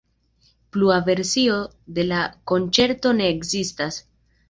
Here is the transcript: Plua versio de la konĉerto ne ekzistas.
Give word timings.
Plua 0.77 0.95
versio 1.09 1.59
de 1.99 2.07
la 2.09 2.25
konĉerto 2.53 3.15
ne 3.23 3.33
ekzistas. 3.39 4.05